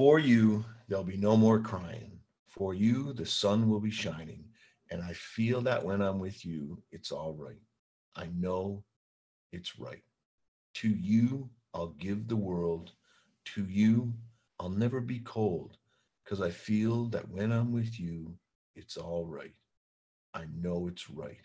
[0.00, 2.20] For you, there'll be no more crying.
[2.48, 4.46] For you, the sun will be shining.
[4.90, 7.60] And I feel that when I'm with you, it's all right.
[8.16, 8.82] I know
[9.52, 10.02] it's right.
[10.76, 12.92] To you, I'll give the world.
[13.56, 14.14] To you,
[14.58, 15.76] I'll never be cold
[16.24, 18.34] because I feel that when I'm with you,
[18.76, 19.52] it's all right.
[20.32, 21.44] I know it's right.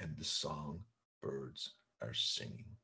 [0.00, 0.80] And the song
[1.22, 2.74] birds are singing.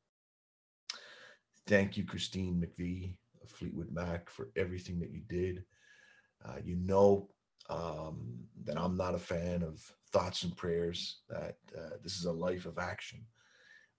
[1.66, 3.16] Thank you, Christine McVie
[3.50, 5.64] Fleetwood Mac, for everything that you did.
[6.44, 7.28] Uh, you know
[7.68, 9.80] um, that I'm not a fan of
[10.12, 13.20] thoughts and prayers, that uh, this is a life of action.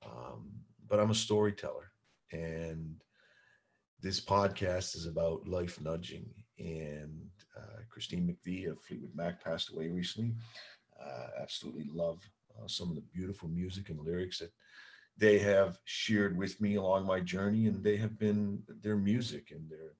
[0.06, 0.52] Um,
[0.88, 1.92] but I'm a storyteller.
[2.32, 2.96] And
[4.02, 6.30] this podcast is about life nudging.
[6.58, 10.34] And uh, Christine McVie of Fleetwood Mac passed away recently.
[11.00, 12.20] Uh, absolutely love
[12.58, 14.52] uh, some of the beautiful music and lyrics that
[15.18, 19.70] they have shared with me along my journey, and they have been their music and
[19.70, 19.94] their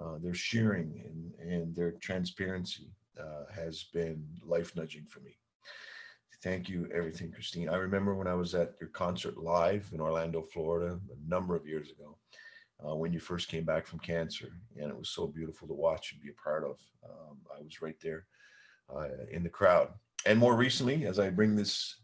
[0.00, 5.36] uh, their sharing and, and their transparency uh, has been life nudging for me.
[6.42, 7.68] Thank you, everything, Christine.
[7.68, 11.66] I remember when I was at your concert live in Orlando, Florida, a number of
[11.66, 12.16] years ago,
[12.84, 16.12] uh, when you first came back from cancer, and it was so beautiful to watch
[16.12, 16.78] and be a part of.
[17.04, 18.24] Um, I was right there
[18.92, 19.90] uh, in the crowd.
[20.26, 21.96] And more recently, as I bring this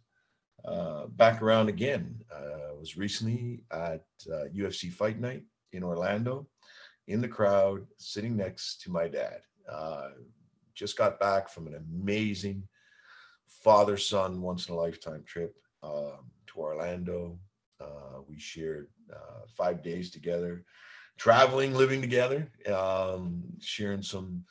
[0.65, 6.47] uh, back around again, uh, I was recently at uh, UFC Fight Night in Orlando
[7.07, 9.41] in the crowd, sitting next to my dad.
[9.71, 10.11] Uh,
[10.75, 12.63] just got back from an amazing
[13.47, 17.39] father son, once in a lifetime trip um, to Orlando.
[17.81, 20.65] Uh, we shared uh, five days together,
[21.17, 24.45] traveling, living together, um, sharing some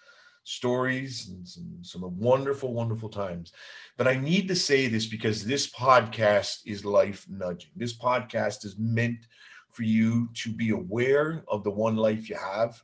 [0.47, 3.51] stories and some, some wonderful, wonderful times.
[3.97, 7.71] But I need to say this because this podcast is life nudging.
[7.75, 9.27] This podcast is meant
[9.71, 12.81] for you to be aware of the one life you have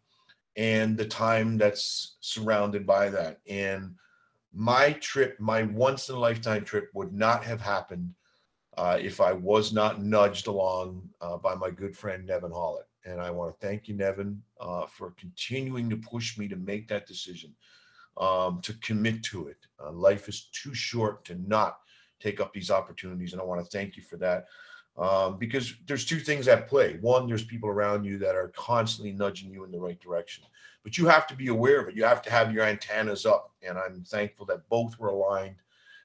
[0.58, 3.40] and the time that's surrounded by that.
[3.48, 3.96] And
[4.54, 8.14] my trip, my once in a lifetime trip, would not have happened
[8.78, 12.88] uh, if I was not nudged along uh, by my good friend Nevin Hollett.
[13.06, 16.88] And I want to thank you, Nevin, uh, for continuing to push me to make
[16.88, 17.54] that decision,
[18.18, 19.58] um, to commit to it.
[19.84, 21.80] Uh, life is too short to not
[22.20, 23.34] take up these opportunities.
[23.34, 24.46] And I want to thank you for that
[24.98, 26.98] um, because there's two things at play.
[27.02, 30.44] One, there's people around you that are constantly nudging you in the right direction,
[30.84, 31.96] but you have to be aware of it.
[31.96, 33.52] You have to have your antennas up.
[33.68, 35.56] And I'm thankful that both were aligned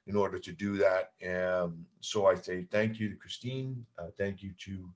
[0.06, 1.12] in order to do that.
[1.20, 3.84] And so I say thank you to Christine.
[3.98, 4.88] Uh, thank you to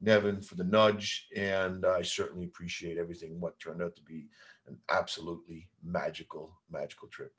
[0.00, 1.28] Nevin for the nudge.
[1.36, 4.28] And I certainly appreciate everything, what turned out to be
[4.66, 7.32] an absolutely magical, magical trip.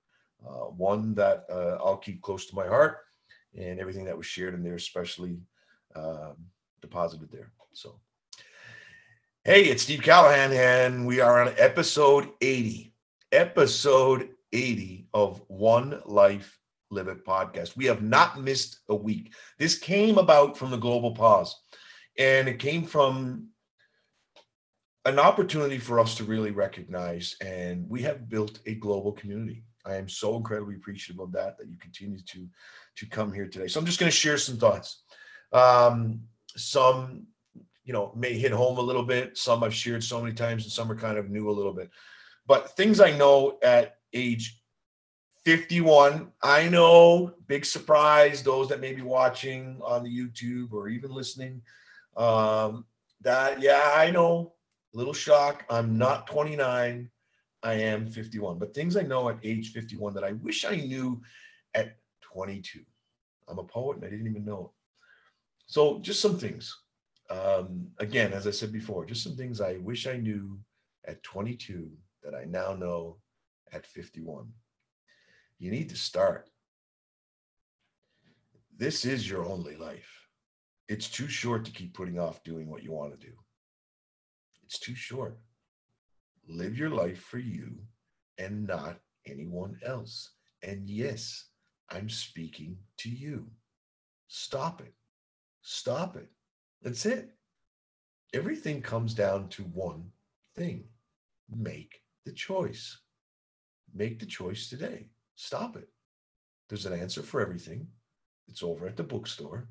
[0.46, 2.98] Uh, one that uh, I'll keep close to my heart
[3.56, 5.40] and everything that was shared in there, especially
[5.96, 6.36] um,
[6.82, 7.52] deposited there.
[7.74, 8.00] So,
[9.44, 12.94] hey, it's Steve Callahan, and we are on episode 80.
[13.32, 16.60] Episode 80 of One Life
[16.90, 17.78] Live It podcast.
[17.78, 19.34] We have not missed a week.
[19.58, 21.56] This came about from the global pause,
[22.18, 23.48] and it came from
[25.06, 29.64] an opportunity for us to really recognize, and we have built a global community.
[29.86, 32.48] I am so incredibly appreciative of that that you continue to
[32.98, 33.68] to come here today.
[33.68, 35.04] So I'm just going to share some thoughts.
[35.54, 36.22] Um,
[36.56, 37.26] some,
[37.84, 39.38] you know, may hit home a little bit.
[39.38, 41.90] Some I've shared so many times, and some are kind of new a little bit.
[42.46, 44.62] But things I know at age
[45.46, 51.12] 51, I know, big surprise, those that may be watching on the YouTube or even
[51.12, 51.62] listening.
[52.18, 52.86] Um,
[53.22, 54.54] that, yeah, I know,
[54.94, 55.66] little shock.
[55.70, 57.10] I'm not 29,
[57.64, 58.60] I am 51.
[58.60, 61.22] But things I know at age 51 that I wish I knew
[61.74, 62.82] at 22.
[63.48, 64.72] I'm a poet and I didn't even know it.
[65.68, 66.76] So, just some things.
[67.30, 70.60] Um, again, as I said before, just some things I wish I knew
[71.06, 71.90] at 22
[72.24, 73.18] that I now know
[73.72, 74.48] at 51.
[75.60, 76.50] You need to start.
[78.78, 80.21] This is your only life.
[80.92, 83.32] It's too short to keep putting off doing what you want to do.
[84.66, 85.40] It's too short.
[86.50, 87.78] Live your life for you
[88.38, 90.32] and not anyone else.
[90.64, 91.46] And yes,
[91.90, 93.48] I'm speaking to you.
[94.28, 94.94] Stop it.
[95.62, 96.28] Stop it.
[96.82, 97.38] That's it.
[98.34, 100.12] Everything comes down to one
[100.58, 100.84] thing
[101.50, 103.00] make the choice.
[103.94, 105.08] Make the choice today.
[105.38, 105.88] Stop it.
[106.68, 107.88] There's an answer for everything.
[108.50, 109.70] It's over at the bookstore.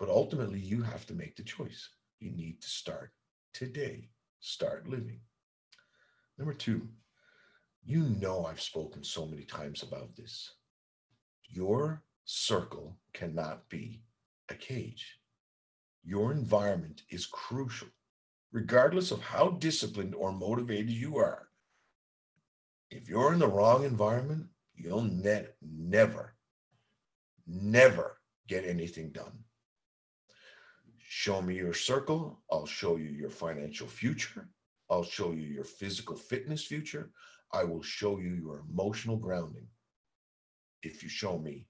[0.00, 1.90] But ultimately, you have to make the choice.
[2.20, 3.12] You need to start
[3.52, 4.08] today.
[4.40, 5.20] Start living.
[6.38, 6.88] Number two,
[7.84, 10.54] you know I've spoken so many times about this.
[11.50, 14.02] Your circle cannot be
[14.48, 15.18] a cage.
[16.02, 17.88] Your environment is crucial,
[18.52, 21.48] regardless of how disciplined or motivated you are.
[22.90, 26.34] If you're in the wrong environment, you'll ne- never,
[27.46, 28.16] never
[28.48, 29.44] get anything done.
[31.12, 34.48] Show me your circle, I'll show you your financial future,
[34.88, 37.10] I'll show you your physical fitness future,
[37.52, 39.66] I will show you your emotional grounding
[40.84, 41.66] if you show me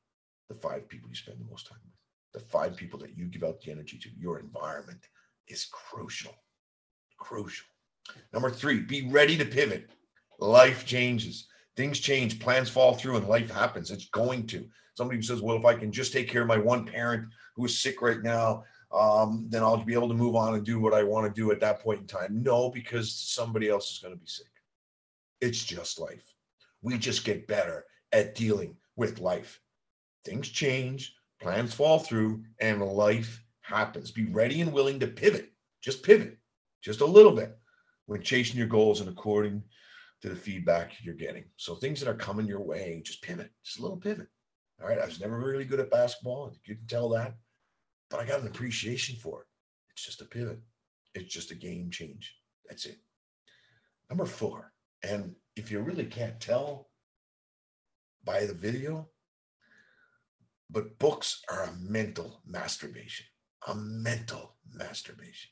[0.51, 3.43] the five people you spend the most time with the five people that you give
[3.43, 5.09] out the energy to, your environment
[5.49, 6.35] is crucial.
[7.19, 7.67] Crucial.
[8.35, 9.89] Number three, be ready to pivot.
[10.39, 13.91] Life changes, things change, plans fall through, and life happens.
[13.91, 14.69] It's going to.
[14.99, 17.27] Somebody says, Well, if I can just take care of my one parent
[17.57, 20.81] who is sick right now, um, then I'll be able to move on and do
[20.81, 22.43] what I want to do at that point in time.
[22.43, 24.47] No, because somebody else is going to be sick.
[25.41, 26.35] It's just life.
[26.83, 29.61] We just get better at dealing with life.
[30.25, 34.11] Things change, plans fall through, and life happens.
[34.11, 35.53] Be ready and willing to pivot.
[35.83, 36.37] Just pivot,
[36.83, 37.57] just a little bit
[38.07, 39.63] when chasing your goals and according
[40.21, 41.45] to the feedback you're getting.
[41.57, 44.27] So things that are coming your way, just pivot, just a little pivot.
[44.83, 44.99] All right.
[44.99, 46.53] I was never really good at basketball.
[46.65, 47.35] You can tell that,
[48.11, 49.47] but I got an appreciation for it.
[49.93, 50.59] It's just a pivot.
[51.15, 52.37] It's just a game change.
[52.69, 52.99] That's it.
[54.09, 54.73] Number four.
[55.03, 56.91] And if you really can't tell
[58.25, 59.09] by the video,
[60.69, 63.27] but books are a mental masturbation,
[63.67, 65.51] a mental masturbation.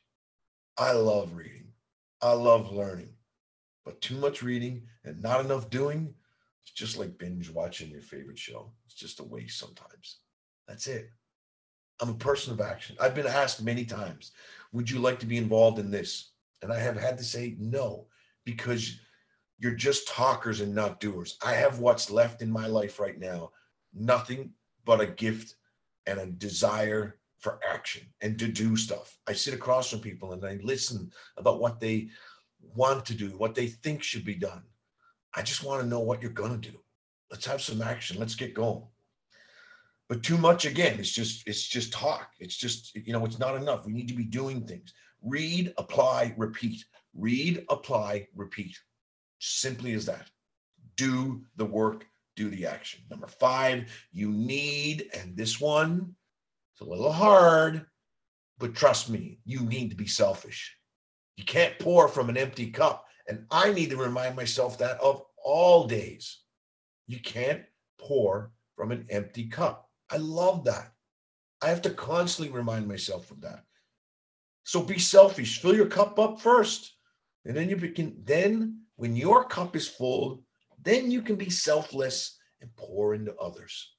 [0.77, 1.69] I love reading.
[2.23, 3.15] I love learning.
[3.85, 6.15] But too much reading and not enough doing,
[6.63, 8.73] it's just like binge watching your favorite show.
[8.87, 10.19] It's just a waste sometimes.
[10.67, 11.11] That's it.
[12.01, 12.97] I'm a person of action.
[13.01, 14.33] I've been asked many times,
[14.73, 16.33] would you like to be involved in this?
[16.63, 18.07] And I have had to say no,
[18.45, 18.99] because
[19.59, 21.37] you're just talkers and not doers.
[21.43, 23.51] I have what's left in my life right now.
[23.93, 24.53] Nothing
[24.85, 25.57] but a gift
[26.07, 29.19] and a desire for action and to do stuff.
[29.27, 32.09] I sit across from people and I listen about what they
[32.75, 34.63] want to do, what they think should be done.
[35.35, 36.79] I just want to know what you're going to do.
[37.31, 38.19] Let's have some action.
[38.19, 38.83] Let's get going.
[40.09, 42.31] But too much again, it's just it's just talk.
[42.41, 43.87] It's just you know, it's not enough.
[43.87, 44.93] We need to be doing things.
[45.23, 46.85] Read, apply, repeat.
[47.15, 48.79] Read, apply, repeat.
[49.39, 50.31] Simply as that.
[50.97, 52.07] Do the work
[52.39, 53.01] do the action.
[53.11, 56.15] Number five, you need, and this one,
[56.73, 57.85] it's a little hard,
[58.59, 60.77] but trust me, you need to be selfish.
[61.37, 63.07] You can't pour from an empty cup.
[63.29, 66.39] And I need to remind myself that of all days.
[67.09, 67.63] You can't
[67.99, 69.88] pour from an empty cup.
[70.11, 70.93] I love that.
[71.61, 73.65] I have to constantly remind myself of that.
[74.65, 75.61] So be selfish.
[75.61, 76.95] Fill your cup up first.
[77.45, 80.45] And then you begin, then when your cup is full,
[80.83, 83.95] then you can be selfless and pour into others.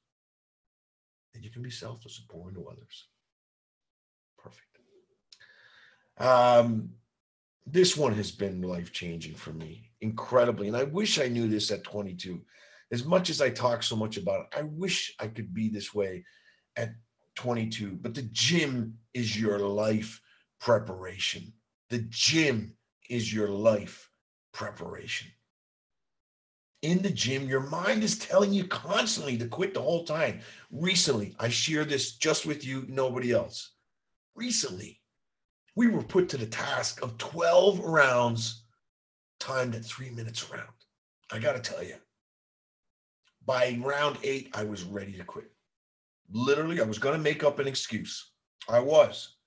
[1.33, 3.07] Then you can be selfless and pour into others.
[4.37, 4.79] Perfect.
[6.17, 6.91] Um,
[7.65, 10.67] this one has been life changing for me, incredibly.
[10.67, 12.41] And I wish I knew this at 22.
[12.91, 15.93] As much as I talk so much about it, I wish I could be this
[15.93, 16.25] way
[16.75, 16.93] at
[17.35, 17.99] 22.
[18.01, 20.21] But the gym is your life
[20.59, 21.53] preparation.
[21.89, 22.73] The gym
[23.09, 24.09] is your life
[24.53, 25.27] preparation
[26.81, 30.39] in the gym, your mind is telling you constantly to quit the whole time.
[30.71, 33.71] Recently, I share this just with you, nobody else.
[34.35, 35.01] Recently,
[35.75, 38.63] we were put to the task of 12 rounds
[39.39, 40.67] timed at three minutes round.
[41.31, 41.95] I got to tell you,
[43.49, 45.49] by round eight, I was ready to quit.
[46.29, 48.33] Literally, I was going to make up an excuse.
[48.69, 49.37] I was.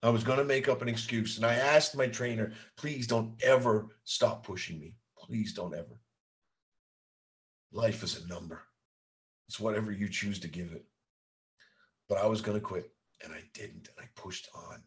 [0.00, 1.36] I was going to make up an excuse.
[1.36, 4.94] And I asked my trainer, please don't ever stop pushing me.
[5.18, 6.00] Please don't ever.
[7.72, 8.62] Life is a number.
[9.48, 10.84] It's whatever you choose to give it.
[12.08, 12.92] But I was going to quit.
[13.24, 13.88] And I didn't.
[13.88, 14.80] And I pushed on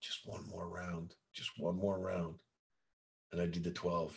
[0.00, 2.36] just one more round, just one more round.
[3.32, 4.16] And I did the 12,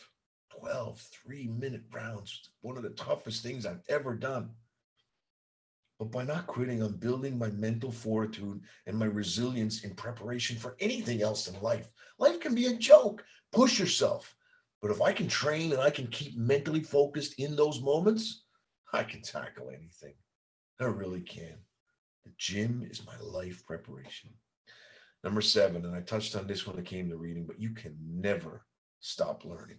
[0.59, 2.49] 12 three minute rounds.
[2.61, 4.51] One of the toughest things I've ever done.
[5.99, 10.75] But by not quitting, I'm building my mental fortitude and my resilience in preparation for
[10.79, 11.89] anything else in life.
[12.17, 13.23] Life can be a joke.
[13.51, 14.35] Push yourself.
[14.81, 18.45] But if I can train and I can keep mentally focused in those moments,
[18.91, 20.15] I can tackle anything.
[20.79, 21.57] I really can.
[22.25, 24.31] The gym is my life preparation.
[25.23, 27.95] Number seven, and I touched on this when it came to reading, but you can
[28.09, 28.65] never
[29.01, 29.77] stop learning.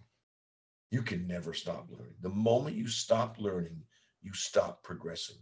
[0.93, 2.13] You can never stop learning.
[2.21, 3.81] The moment you stop learning,
[4.21, 5.37] you stop progressing.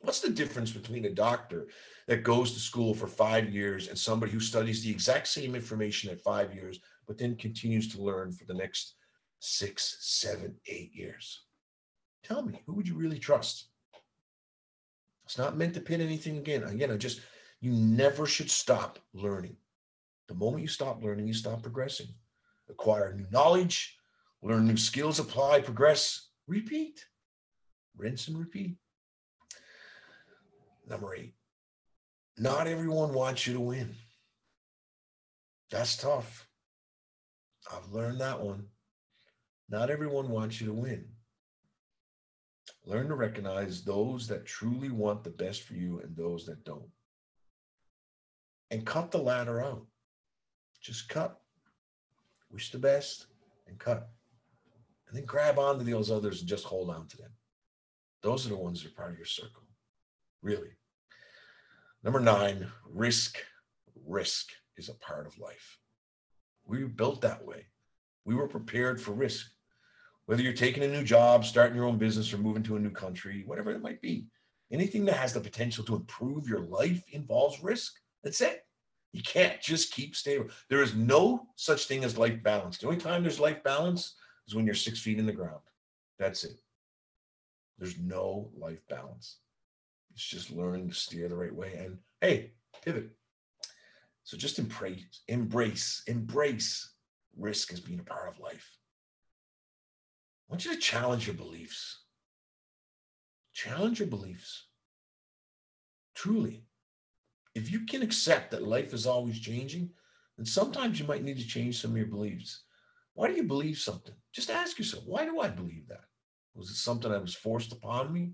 [0.00, 1.68] What's the difference between a doctor
[2.08, 6.10] that goes to school for five years and somebody who studies the exact same information
[6.10, 8.96] at five years, but then continues to learn for the next
[9.38, 11.44] six, seven, eight years?
[12.24, 13.68] Tell me, who would you really trust?
[15.24, 16.64] It's not meant to pin anything again.
[16.64, 17.20] Again, I just,
[17.60, 19.56] you never should stop learning.
[20.26, 22.08] The moment you stop learning, you stop progressing.
[22.68, 23.95] Acquire new knowledge,
[24.46, 27.04] learn new skills, apply, progress, repeat,
[27.96, 28.76] rinse and repeat.
[30.88, 31.34] Number eight,
[32.38, 33.92] not everyone wants you to win.
[35.72, 36.46] That's tough.
[37.72, 38.66] I've learned that one.
[39.68, 41.06] Not everyone wants you to win.
[42.84, 46.88] Learn to recognize those that truly want the best for you and those that don't.
[48.70, 49.84] And cut the ladder out.
[50.80, 51.40] Just cut.
[52.52, 53.26] Wish the best
[53.66, 54.08] and cut.
[55.08, 57.30] And then grab onto those others and just hold on to them.
[58.22, 59.62] Those are the ones that are part of your circle.
[60.42, 60.70] Really.
[62.02, 63.38] Number nine, risk.
[64.06, 65.78] Risk is a part of life.
[66.64, 67.66] We were built that way.
[68.24, 69.46] We were prepared for risk.
[70.26, 72.90] Whether you're taking a new job, starting your own business, or moving to a new
[72.90, 74.26] country, whatever it might be,
[74.72, 77.94] anything that has the potential to improve your life involves risk.
[78.24, 78.66] That's it.
[79.12, 80.48] You can't just keep stable.
[80.68, 82.78] There is no such thing as life balance.
[82.78, 84.16] The only time there's life balance
[84.46, 85.62] is when you're six feet in the ground.
[86.18, 86.58] That's it.
[87.78, 89.38] There's no life balance.
[90.12, 93.10] It's just learning to steer the right way and hey, pivot.
[94.24, 96.92] So just embrace, embrace, embrace
[97.36, 98.76] risk as being a part of life.
[100.48, 102.00] I want you to challenge your beliefs.
[103.52, 104.66] Challenge your beliefs.
[106.14, 106.64] Truly.
[107.54, 109.90] If you can accept that life is always changing,
[110.36, 112.62] then sometimes you might need to change some of your beliefs.
[113.14, 114.14] Why do you believe something?
[114.36, 116.04] Just ask yourself, why do I believe that?
[116.54, 118.32] Was it something I was forced upon me?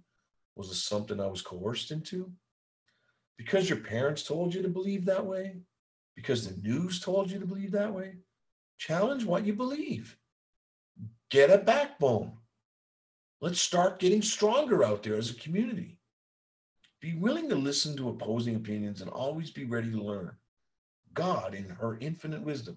[0.57, 2.29] Was it something I was coerced into?
[3.39, 5.59] Because your parents told you to believe that way?
[6.17, 8.17] Because the news told you to believe that way?
[8.79, 10.17] Challenge what you believe.
[11.31, 12.33] Get a backbone.
[13.41, 16.01] Let's start getting stronger out there as a community.
[17.01, 20.33] Be willing to listen to opposing opinions and always be ready to learn.
[21.15, 22.77] God, in her infinite wisdom,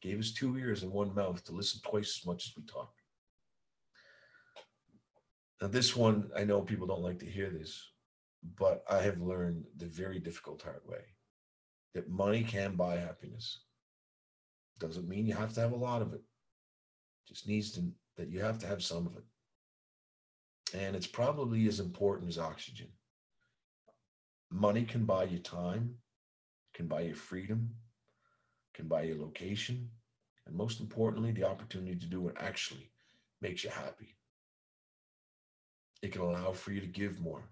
[0.00, 2.92] gave us two ears and one mouth to listen twice as much as we talk.
[5.60, 7.82] Now, this one, I know people don't like to hear this,
[8.56, 11.02] but I have learned the very difficult hard way
[11.94, 13.60] that money can buy happiness.
[14.78, 16.22] Doesn't mean you have to have a lot of it.
[17.26, 19.24] Just needs to that you have to have some of it.
[20.76, 22.88] And it's probably as important as oxygen.
[24.50, 25.94] Money can buy you time,
[26.74, 27.70] can buy you freedom,
[28.78, 29.90] can buy you location,
[30.46, 32.92] and most importantly, the opportunity to do what actually
[33.42, 34.16] makes you happy.
[36.00, 37.42] It can allow for you to give more.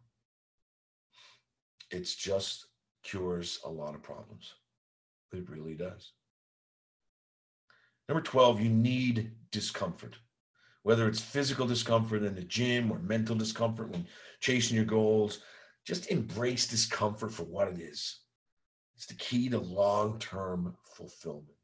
[1.91, 2.67] It's just
[3.03, 4.55] cures a lot of problems.
[5.33, 6.13] It really does.
[8.09, 10.15] Number 12, you need discomfort,
[10.85, 14.07] whether it's physical discomfort in the gym or mental discomfort when
[14.39, 15.41] chasing your goals.
[15.85, 18.21] Just embrace discomfort for what it is.
[18.97, 21.59] It's the key to long term fulfillment,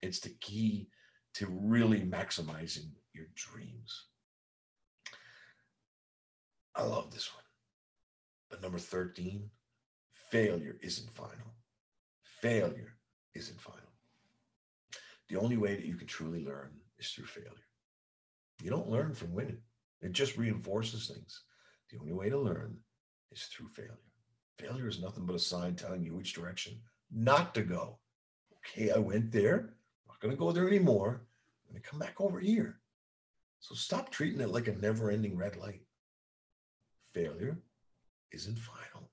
[0.00, 0.88] it's the key
[1.34, 4.06] to really maximizing your dreams.
[6.74, 7.42] I love this one.
[8.48, 9.50] But number 13,
[10.30, 11.54] failure isn't final.
[12.40, 12.94] Failure
[13.34, 13.80] isn't final.
[15.28, 17.50] The only way that you can truly learn is through failure.
[18.62, 19.60] You don't learn from winning,
[20.00, 21.42] it just reinforces things.
[21.90, 22.78] The only way to learn
[23.32, 23.98] is through failure.
[24.58, 27.98] Failure is nothing but a sign telling you which direction not to go.
[28.58, 29.56] Okay, I went there.
[29.56, 31.22] I'm not going to go there anymore.
[31.66, 32.80] I'm going to come back over here.
[33.60, 35.82] So stop treating it like a never ending red light.
[37.14, 37.58] Failure
[38.32, 39.10] isn't final.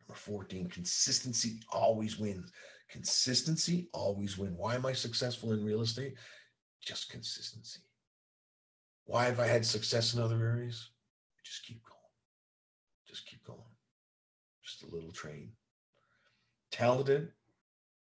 [0.00, 2.52] Number 14, consistency always wins.
[2.90, 4.56] Consistency always wins.
[4.56, 6.14] Why am I successful in real estate?
[6.80, 7.80] Just consistency.
[9.04, 10.90] Why have I had success in other areas?
[11.44, 11.98] Just keep going.
[13.06, 13.60] Just keep going.
[14.82, 15.52] A little train.
[16.70, 17.32] Talented,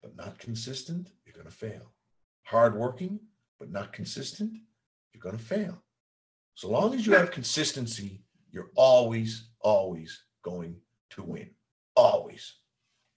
[0.01, 1.93] but not consistent, you're going to fail.
[2.43, 3.19] Hardworking,
[3.59, 4.53] but not consistent,
[5.13, 5.81] you're going to fail.
[6.55, 8.21] So long as you have consistency,
[8.51, 10.75] you're always, always going
[11.11, 11.49] to win.
[11.95, 12.55] Always,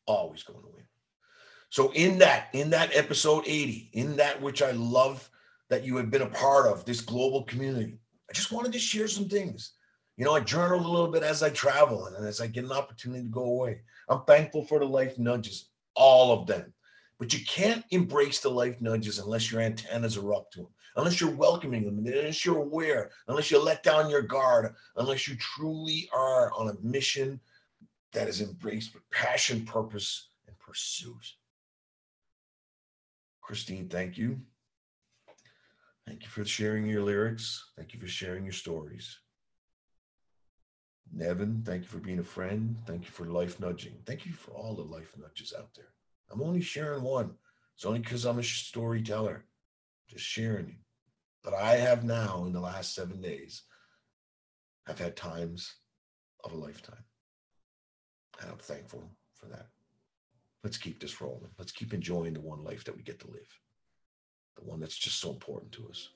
[0.07, 0.85] always going to win.
[1.71, 5.29] So in that, in that episode 80, in that which I love
[5.71, 9.09] that you have been a part of, this global community, I just wanted to share
[9.09, 9.73] some things.
[10.23, 12.71] You know, I journal a little bit as I travel and as I get an
[12.71, 13.81] opportunity to go away.
[14.09, 16.73] I'm thankful for the life nudges, all of them.
[17.19, 21.21] But you can't embrace the life nudges unless your antennas are up to them, unless
[21.21, 26.09] you're welcoming them, unless you're aware, unless you let down your guard, unless you truly
[26.15, 27.41] are on a mission
[28.13, 31.35] that is embraced with passion, purpose, and pursuit.
[33.41, 34.39] Christine, thank you.
[36.07, 37.71] Thank you for sharing your lyrics.
[37.77, 39.19] Thank you for sharing your stories.
[41.11, 42.77] Nevin, thank you for being a friend.
[42.87, 43.95] Thank you for life nudging.
[44.07, 45.93] Thank you for all the life nudges out there.
[46.31, 47.35] I'm only sharing one.
[47.75, 49.45] It's only because I'm a storyteller,
[50.09, 50.77] just sharing.
[51.43, 53.63] But I have now, in the last seven days,
[54.87, 55.75] I've had times
[56.45, 57.05] of a lifetime.
[58.41, 59.05] And I'm thankful
[59.35, 59.67] for that.
[60.65, 61.51] Let's keep this rolling.
[61.59, 63.59] Let's keep enjoying the one life that we get to live,
[64.57, 66.11] the one that's just so important to us.